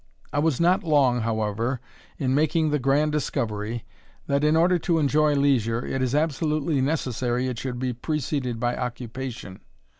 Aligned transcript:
I 0.33 0.39
was 0.39 0.59
not 0.59 0.83
long, 0.83 1.19
however, 1.21 1.79
in 2.17 2.33
making 2.33 2.71
the 2.71 2.79
grand 2.79 3.11
discovery, 3.11 3.85
that 4.25 4.43
in 4.43 4.55
order 4.57 4.79
to 4.79 4.97
enjoy 4.97 5.35
leisure, 5.35 5.85
it 5.85 6.01
is 6.01 6.15
absolutely 6.15 6.81
necessary 6.81 7.45
it 7.47 7.59
should 7.59 7.77
be 7.77 7.93
preceded 7.93 8.59
by 8.59 8.75
occupation. 8.75 9.59